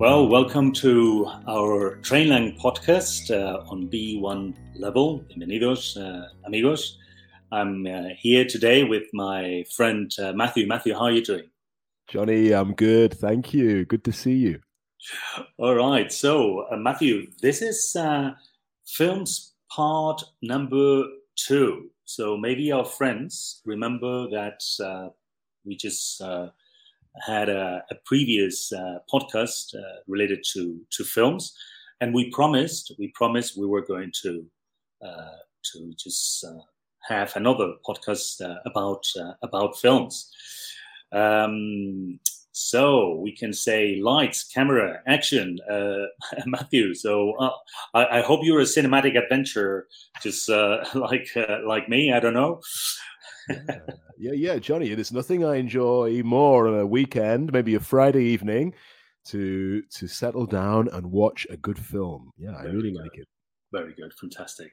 [0.00, 5.22] Well, welcome to our Trainlang podcast uh, on B1 level.
[5.28, 6.96] Bienvenidos, uh, amigos.
[7.52, 10.66] I'm uh, here today with my friend uh, Matthew.
[10.66, 11.50] Matthew, how are you doing?
[12.08, 13.12] Johnny, I'm good.
[13.12, 13.84] Thank you.
[13.84, 14.60] Good to see you.
[15.58, 16.10] All right.
[16.10, 18.30] So, uh, Matthew, this is uh,
[18.86, 21.04] films part number
[21.36, 21.90] two.
[22.06, 24.62] So, maybe our friends remember that
[25.66, 26.22] we just
[27.26, 31.54] had a, a previous uh, podcast uh, related to to films,
[32.00, 34.44] and we promised we promised we were going to
[35.04, 36.60] uh, to just uh,
[37.08, 40.32] have another podcast uh, about uh, about films.
[41.12, 42.20] Um,
[42.52, 45.58] so we can say lights, camera, action,
[46.46, 46.94] Matthew.
[46.94, 47.34] So
[47.94, 49.86] I, I, hope you're a cinematic adventure,
[50.20, 50.48] just
[50.94, 51.28] like
[51.64, 52.12] like me.
[52.12, 52.60] I don't know
[54.18, 54.94] yeah, yeah, Johnny.
[54.94, 58.74] There's nothing I enjoy more on a weekend, maybe a Friday evening,
[59.26, 62.30] to to settle down and watch a good film.
[62.36, 63.02] Yeah, Very I really good.
[63.02, 63.28] like it.
[63.72, 64.72] Very good, fantastic.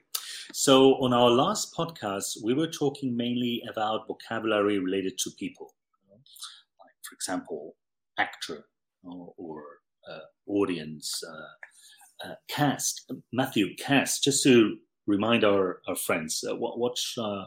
[0.52, 5.74] So on our last podcast, we were talking mainly about vocabulary related to people,
[6.10, 7.76] like for example,
[8.18, 8.64] actor
[9.04, 9.62] or, or
[10.10, 13.12] uh, audience, uh, uh, cast.
[13.32, 14.24] Matthew, cast.
[14.24, 14.76] Just to
[15.06, 17.44] remind our, our friends, uh, what what uh,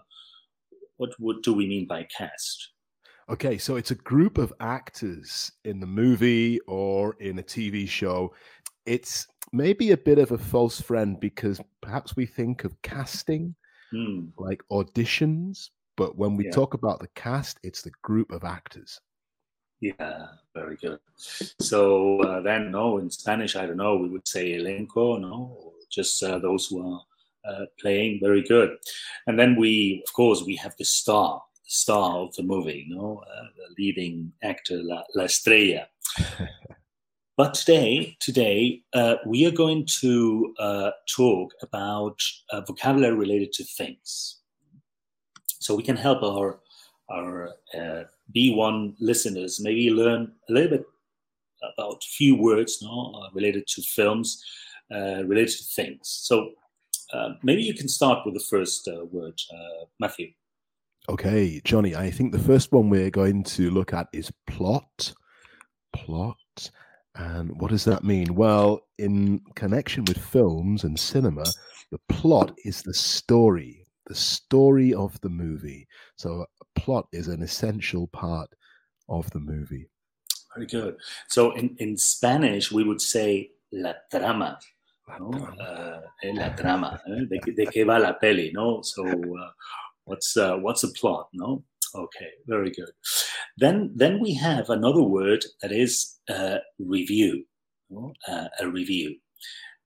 [1.18, 2.70] what, do we mean by cast?
[3.30, 8.34] Okay, so it's a group of actors in the movie or in a TV show.
[8.86, 13.56] It's maybe a bit of a false friend because perhaps we think of casting
[13.94, 14.30] mm.
[14.38, 16.52] like auditions, but when we yeah.
[16.52, 19.00] talk about the cast, it's the group of actors.
[19.80, 21.00] Yeah, very good.
[21.16, 26.22] So uh, then, no, in Spanish, I don't know, we would say elenco, no, just
[26.24, 27.02] uh, those who are
[27.46, 28.78] uh, playing very good.
[29.28, 32.96] And then we, of course, we have the star, the star of the movie, you
[32.96, 35.88] know, uh, the leading actor, La, La Estrella.
[37.38, 42.20] but today, today uh, we are going to uh, talk about
[42.52, 44.42] uh, vocabulary related to things,
[45.60, 46.60] so we can help our
[47.10, 50.86] our uh, B1 listeners maybe learn a little bit
[51.76, 54.42] about few words, no, related to films,
[54.90, 56.00] related to things.
[56.04, 56.52] So
[57.14, 60.32] uh, maybe you can start with the first uh, word, uh, Matthew.
[61.10, 65.14] Okay, Johnny, I think the first one we're going to look at is plot.
[65.94, 66.38] Plot.
[67.16, 68.36] And what does that mean?
[68.36, 71.44] Well, in connection with films and cinema,
[71.92, 75.88] the plot is the story, the story of the movie.
[76.16, 78.50] So, a plot is an essential part
[79.10, 79.90] of the movie.
[80.56, 80.96] Very good.
[81.28, 84.58] So, in, in Spanish, we would say la trama.
[85.20, 85.30] ¿No?
[85.30, 87.26] Uh, la trama, ¿eh?
[87.28, 88.82] de, de, qué va la peli, ¿no?
[88.84, 89.52] So, uh,
[90.06, 91.64] what's uh, what's the plot, no?
[91.94, 92.92] Okay, very good.
[93.58, 97.46] Then then we have another word that is uh, review,
[98.28, 99.18] uh, a review,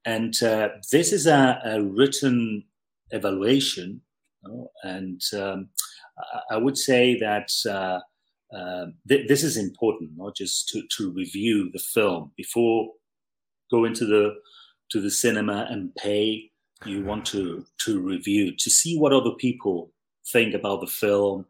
[0.05, 2.63] and uh, this is a, a written
[3.11, 4.01] evaluation,
[4.83, 5.69] and um,
[6.51, 7.49] I would say that.
[7.69, 7.99] Uh,
[9.09, 12.87] th- this is important, not just to, to review the film before
[13.71, 14.33] go into the
[14.91, 16.51] to the cinema and pay,
[16.85, 19.91] you want to to review to see what other people
[20.27, 21.45] think about the film,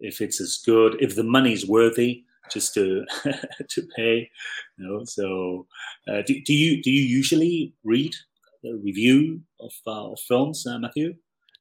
[0.00, 3.04] if it's as good, if the money's worthy, just to
[3.68, 4.30] to pay.
[4.78, 5.66] You know, so
[6.08, 8.14] uh, do, do you do you usually read
[8.62, 11.14] the review of, uh, of films, uh, Matthew?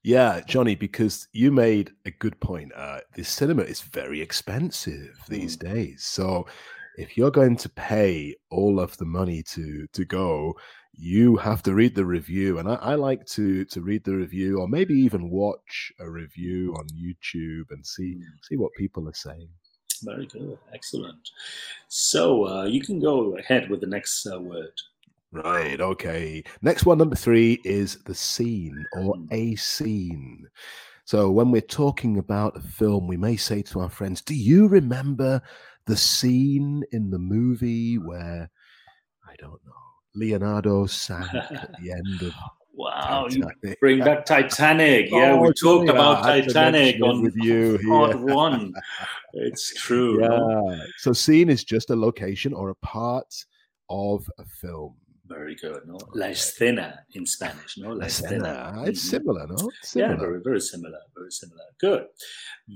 [0.04, 2.72] Yeah, Johnny, because you made a good point.
[2.76, 5.74] Uh, the cinema is very expensive these mm.
[5.74, 6.04] days.
[6.04, 6.46] So
[6.98, 10.56] if you're going to pay all of the money to to go,
[10.98, 12.60] you have to read the review.
[12.60, 16.74] And I, I, like to to read the review or maybe even watch a review
[16.78, 18.24] on youtube and see mm.
[18.44, 19.50] see what people are saying.
[20.04, 20.58] Very good.
[20.74, 21.30] Excellent.
[21.88, 24.74] So uh, you can go ahead with the next uh, word.
[25.32, 25.82] Right.
[25.82, 26.44] Okay.
[26.62, 29.28] Next one number three is the scene or mm.
[29.32, 30.48] a scene.
[31.06, 34.68] So when we're talking about a film we may say to our friends do you
[34.68, 35.42] remember
[35.86, 38.50] the scene in the movie where
[39.28, 39.86] i don't know
[40.16, 42.34] Leonardo sank at the end of.
[42.78, 43.56] Wow, Titanic.
[43.64, 45.10] you bring back Titanic.
[45.10, 48.74] Yeah, oh, we talked about Titanic on with you part one.
[49.32, 50.22] It's true.
[50.22, 50.28] Yeah.
[50.28, 50.82] No?
[50.98, 53.34] So, scene is just a location or a part
[53.90, 54.98] of a film.
[55.26, 55.88] Very good.
[55.88, 57.78] No, la escena in Spanish.
[57.78, 58.86] No, la escena.
[58.86, 59.10] It's mm-hmm.
[59.10, 59.70] similar, no?
[59.82, 60.12] Similar.
[60.12, 61.00] Yeah, very, very similar.
[61.16, 61.64] Very similar.
[61.80, 62.08] Good.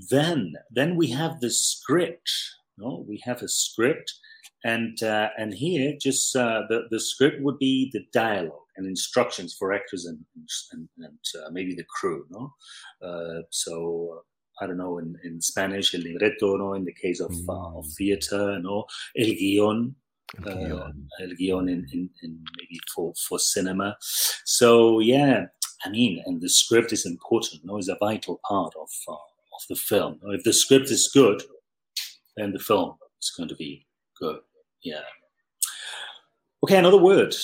[0.10, 2.32] Then, then we have the script.
[2.80, 4.14] No, we have a script
[4.64, 9.56] and uh, and here just uh, the the script would be the dialogue and instructions
[9.58, 10.20] for actors and
[10.72, 12.54] and, and uh, maybe the crew no
[13.02, 14.24] uh, so
[14.62, 17.78] I don't know in, in Spanish el libreto no in the case of, mm.
[17.78, 18.86] of theater no
[19.18, 19.96] el guion
[20.46, 20.92] uh,
[21.22, 23.98] el guion in, in, in, maybe for, for cinema.
[24.46, 25.46] So yeah,
[25.84, 27.66] I mean, and the script is important.
[27.66, 30.20] No, is a vital part of uh, of the film.
[30.26, 31.42] If the script is good,
[32.40, 33.86] then the film is going to be
[34.20, 34.40] good.
[34.84, 35.02] Yeah.
[36.64, 37.36] Okay, another word.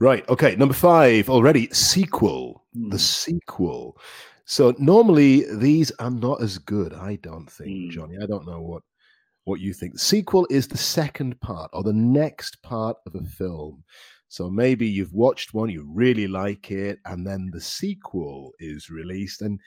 [0.00, 0.28] Right.
[0.28, 0.56] Okay.
[0.56, 1.68] Number five already.
[1.72, 2.64] Sequel.
[2.76, 2.90] Mm.
[2.90, 3.96] The sequel.
[4.44, 6.92] So normally these are not as good.
[6.92, 7.90] I don't think, mm.
[7.90, 8.16] Johnny.
[8.22, 8.82] I don't know what
[9.44, 9.92] what you think.
[9.92, 13.84] The sequel is the second part or the next part of a film.
[14.28, 19.42] So maybe you've watched one, you really like it, and then the sequel is released.
[19.42, 19.60] And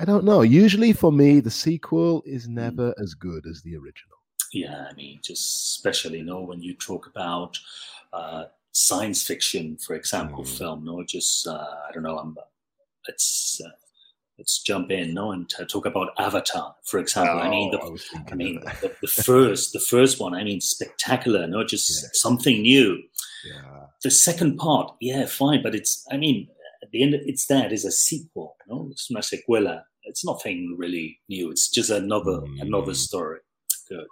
[0.00, 0.42] I don't know.
[0.42, 2.54] Usually for me, the sequel is hmm.
[2.54, 4.16] never as good as the original.
[4.52, 7.58] Yeah, I mean, just especially, you know, when you talk about
[8.12, 10.58] uh, science fiction, for example, mm.
[10.58, 12.34] film, no, just uh, I don't know, I'm,
[13.06, 13.68] let's uh,
[14.38, 17.40] let's jump in, no, and talk about Avatar, for example.
[17.40, 20.60] Oh, I mean, the, I, I mean, the, the, first, the first one, I mean,
[20.60, 22.08] spectacular, no, just yeah.
[22.12, 23.02] something new.
[23.44, 23.86] Yeah.
[24.02, 26.48] The second part, yeah, fine, but it's, I mean,
[26.82, 29.82] at the end, it's that is a sequel, no, it's una secuela.
[30.04, 31.50] It's nothing really new.
[31.50, 32.62] It's just another mm.
[32.62, 33.40] another story.
[33.88, 34.06] Good.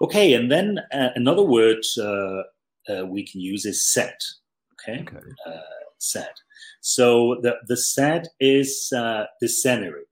[0.00, 2.42] Okay, and then uh, another word uh,
[2.88, 4.20] uh, we can use is set.
[4.74, 5.18] Okay, okay.
[5.46, 5.60] Uh,
[5.98, 6.34] set.
[6.80, 10.04] So the the set is uh, the scenery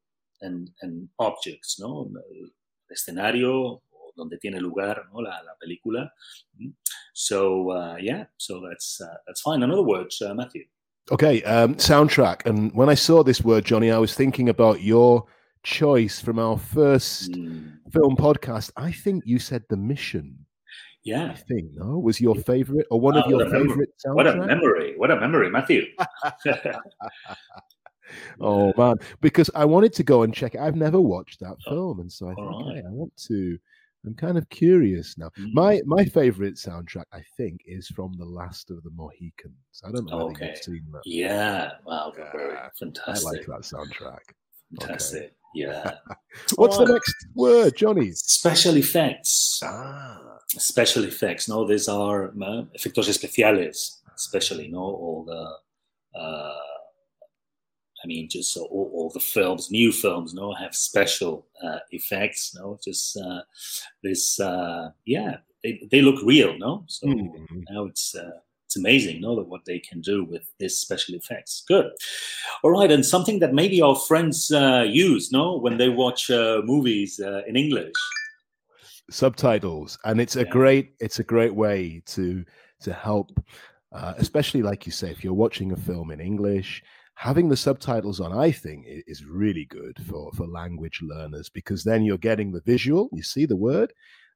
[0.42, 2.50] and and objects, no, el
[2.90, 3.82] escenario
[4.16, 5.20] donde tiene lugar ¿no?
[5.20, 6.10] la, la película.
[6.60, 6.72] Mm.
[7.14, 9.62] So uh, yeah, so that's that's fine.
[9.62, 10.64] Another word, Matthew.
[11.10, 12.46] Okay, um, soundtrack.
[12.46, 15.26] And when I saw this word, Johnny, I was thinking about your
[15.64, 17.72] choice from our first mm.
[17.92, 18.70] film podcast.
[18.76, 20.46] I think you said The Mission.
[21.02, 21.32] Yeah.
[21.32, 21.98] I think, no?
[21.98, 24.14] Was your favorite or one oh, of your favorite soundtracks?
[24.14, 24.94] What a memory.
[24.96, 25.86] What a memory, Matthew.
[28.40, 28.96] oh, man.
[29.20, 30.60] Because I wanted to go and check it.
[30.60, 32.00] I've never watched that oh, film.
[32.00, 32.78] And so I thought, right.
[32.78, 33.58] okay, I want to.
[34.06, 35.30] I'm kind of curious now.
[35.38, 35.52] Mm.
[35.52, 39.54] My my favorite soundtrack, I think, is from The Last of the Mohicans.
[39.84, 40.46] I don't know okay.
[40.46, 41.02] if you've seen that.
[41.04, 42.68] Yeah, wow, yeah.
[42.78, 43.26] fantastic.
[43.26, 44.18] I like that soundtrack.
[44.78, 45.22] Fantastic.
[45.22, 45.32] Okay.
[45.54, 45.92] Yeah.
[46.54, 48.12] What's oh, the next word, Johnny?
[48.12, 49.60] Special effects.
[49.64, 50.18] Ah.
[50.48, 51.48] Special effects.
[51.48, 54.68] No, these are uh, efectos especiales, especially.
[54.68, 56.18] No, all the.
[56.18, 56.56] Uh,
[58.02, 62.78] I mean, just all, all, the films, new films, no, have special uh, effects, no,
[62.82, 63.42] just uh,
[64.02, 66.84] this, uh, yeah, they, they look real, no.
[66.86, 67.60] So mm-hmm.
[67.68, 68.38] now it's uh,
[68.70, 71.64] it's amazing, no, that what they can do with this special effects.
[71.66, 71.90] Good.
[72.62, 76.62] All right, and something that maybe our friends uh, use, no, when they watch uh,
[76.64, 77.92] movies uh, in English.
[79.10, 80.50] Subtitles, and it's a yeah.
[80.50, 82.44] great, it's a great way to
[82.82, 83.32] to help,
[83.92, 86.82] uh, especially like you say, if you're watching a film in English
[87.20, 92.02] having the subtitles on i think is really good for for language learners because then
[92.02, 93.92] you're getting the visual you see the word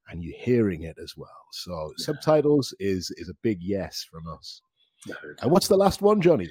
[0.09, 1.47] and you're hearing it as well.
[1.53, 2.05] So yeah.
[2.05, 4.61] subtitles is is a big yes from us.
[5.43, 6.51] And what's the last one, Johnny?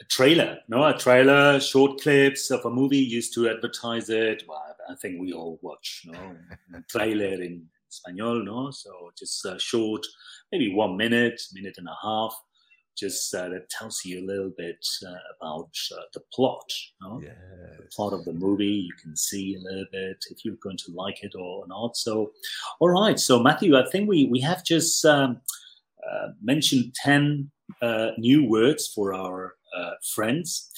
[0.00, 4.44] A trailer, no, a trailer, short clips of a movie used to advertise it.
[4.46, 6.36] Well, I think we all watch, no,
[6.88, 8.70] trailer in Spanish, no.
[8.70, 10.06] So just a short,
[10.52, 12.40] maybe one minute, minute and a half
[12.96, 16.72] just uh, that tells you a little bit uh, about uh, the plot,
[17.20, 17.34] yes.
[17.78, 18.66] the plot of the movie.
[18.88, 21.96] You can see a little bit if you're going to like it or not.
[21.96, 22.32] So,
[22.80, 23.18] all right.
[23.18, 25.40] So, Matthew, I think we we have just um,
[26.10, 27.50] uh, mentioned ten
[27.82, 30.70] uh, new words for our uh, friends,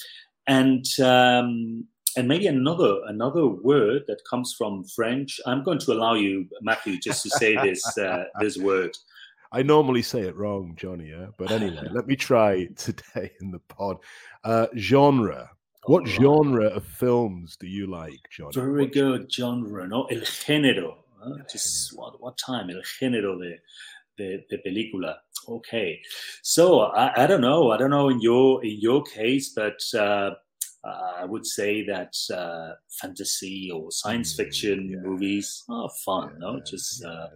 [0.47, 1.85] and um,
[2.17, 5.39] and maybe another another word that comes from French.
[5.45, 7.83] I'm going to allow you, Matthew, just to say this
[8.39, 8.91] this word.
[9.51, 11.09] I normally say it wrong, Johnny.
[11.09, 11.27] Yeah?
[11.37, 13.97] But anyway, let me try today in the pod.
[14.43, 15.49] Uh, genre.
[15.85, 16.21] What right.
[16.21, 18.51] genre of films do you like, Johnny?
[18.53, 20.03] Very what good genre, ¿no?
[20.05, 20.97] El género.
[21.19, 21.37] Huh?
[21.51, 22.69] Just what, what time?
[22.69, 23.57] El género de,
[24.17, 25.15] de, de película.
[25.47, 25.99] Okay.
[26.43, 27.71] So I, I don't know.
[27.71, 30.31] I don't know in your in your case, but uh,
[30.83, 34.97] I would say that uh, fantasy or science mm, fiction yeah.
[35.01, 36.33] movies are fun.
[36.33, 37.27] Yeah, no, just yeah, uh,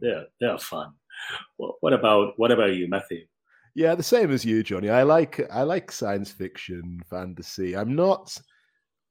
[0.00, 0.94] they're they're fun
[1.56, 3.24] what about what about you, Matthew?
[3.74, 4.90] Yeah, the same as you, Johnny.
[4.90, 7.76] I like I like science fiction, fantasy.
[7.76, 8.36] I'm not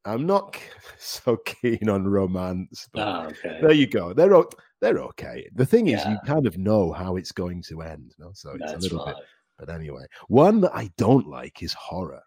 [0.07, 0.57] I'm not
[0.97, 2.87] so keen on romance.
[2.93, 3.59] But oh, okay.
[3.61, 4.13] There you go.
[4.13, 4.43] They're
[4.81, 5.49] they're okay.
[5.55, 6.11] The thing is, yeah.
[6.11, 8.31] you kind of know how it's going to end, no?
[8.33, 9.15] so it's That's a little right.
[9.15, 9.25] bit.
[9.57, 12.21] But anyway, one that I don't like is horror.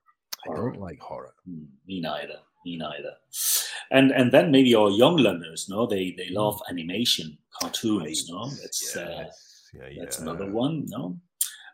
[0.45, 0.59] horror.
[0.59, 1.33] I don't like horror.
[1.49, 2.39] Mm, me neither.
[2.67, 3.13] Me neither.
[3.93, 6.71] And and then maybe our young learners, no, they they love mm.
[6.71, 8.37] animation, cartoons, right.
[8.37, 8.51] no.
[8.63, 8.97] It's yes.
[8.97, 9.25] uh,
[9.75, 11.19] yeah, That's another one, no?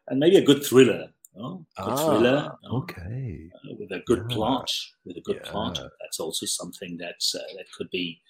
[0.08, 1.08] And maybe a good thriller.
[1.38, 2.52] Oh, ah, thriller.
[2.72, 3.50] Okay.
[3.54, 4.36] Uh, with a good yeah.
[4.36, 4.70] plot.
[5.04, 5.50] With a good yeah.
[5.50, 5.78] plot.
[6.00, 8.20] That's also something that's uh, that could be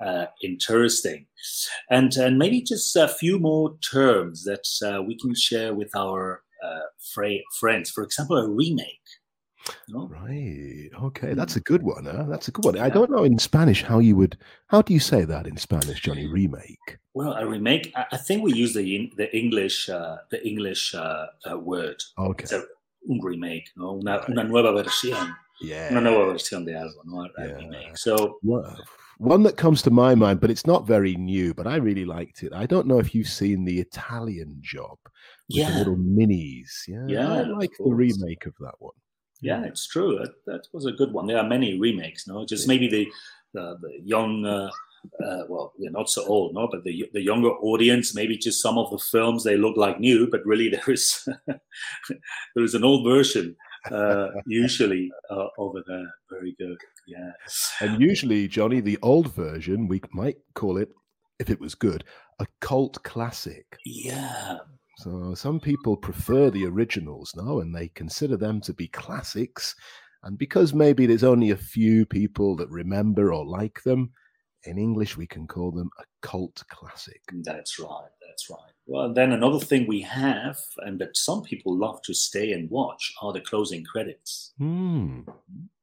[0.00, 1.26] uh, interesting.
[1.90, 6.42] And and maybe just a few more terms that uh, we can share with our
[6.64, 7.90] uh, fra- friends.
[7.90, 9.08] For example, a remake.
[9.88, 10.06] No?
[10.06, 10.90] Right.
[11.02, 11.30] Okay.
[11.30, 11.34] Hmm.
[11.34, 12.04] That's a good one.
[12.04, 12.24] Huh?
[12.28, 12.78] That's a good one.
[12.78, 14.36] I don't know in Spanish how you would.
[14.68, 16.26] How do you say that in Spanish, Johnny?
[16.26, 16.98] Remake.
[17.14, 17.92] Well, a remake.
[17.94, 22.02] I think we use the the English uh, the English uh, uh, word.
[22.18, 22.46] Okay.
[22.46, 22.64] So,
[23.08, 24.28] un remake, no, una, right.
[24.28, 25.34] una nueva versión.
[25.60, 25.90] Yeah.
[25.90, 27.22] Una nueva versión de algo, no?
[27.22, 27.54] A yeah.
[27.54, 27.96] remake.
[27.96, 28.38] So.
[29.18, 32.42] One that comes to my mind, but it's not very new, but I really liked
[32.42, 32.52] it.
[32.52, 35.70] I don't know if you've seen the Italian job with yeah.
[35.70, 36.88] the little minis.
[36.88, 38.94] Yeah, yeah I like the remake of that one.
[39.40, 40.18] Yeah, it's true.
[40.18, 41.26] That, that was a good one.
[41.26, 42.44] There are many remakes, no?
[42.44, 43.06] Just maybe the
[43.52, 44.68] the, the young, uh,
[45.24, 48.78] uh, well, they're not so old, no, but the the younger audience, maybe just some
[48.78, 53.04] of the films they look like new, but really there is there is an old
[53.04, 53.56] version
[53.90, 56.06] uh, usually uh, over there.
[56.30, 56.78] Very good.
[57.06, 57.32] Yeah.
[57.80, 60.90] And usually, Johnny, the old version, we might call it,
[61.38, 62.04] if it was good,
[62.38, 63.78] a cult classic.
[63.84, 64.58] Yeah.
[64.98, 69.74] So some people prefer the originals now and they consider them to be classics.
[70.22, 74.12] And because maybe there's only a few people that remember or like them,
[74.64, 77.20] in English we can call them a cult classic.
[77.42, 78.08] That's right.
[78.26, 78.72] That's right.
[78.86, 83.12] Well, then another thing we have, and that some people love to stay and watch,
[83.22, 84.52] are the closing credits.
[84.58, 85.20] Hmm.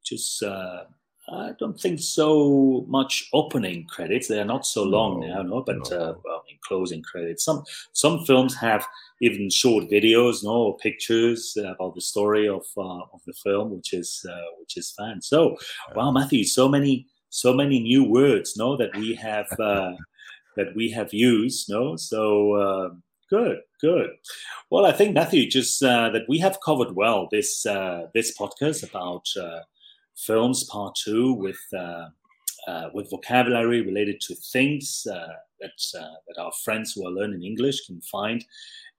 [0.03, 0.85] Just uh,
[1.31, 4.27] I don't think so much opening credits.
[4.27, 5.63] They are not so long no, now, no.
[5.65, 5.97] But no.
[5.97, 8.85] Uh, well, in closing credits, some some films have
[9.21, 13.93] even short videos, no, or pictures about the story of uh, of the film, which
[13.93, 15.21] is uh, which is fun.
[15.21, 15.57] So,
[15.95, 19.93] wow, Matthew, so many so many new words, no, that we have uh,
[20.57, 21.95] that we have used, no.
[21.95, 22.89] So uh,
[23.29, 24.09] good, good.
[24.69, 27.63] Well, I think Matthew, just uh, that we have covered well this
[28.13, 29.25] this podcast about
[30.25, 32.07] films part two with uh,
[32.67, 37.43] uh, with vocabulary related to things uh, that uh, that our friends who are learning
[37.43, 38.45] English can find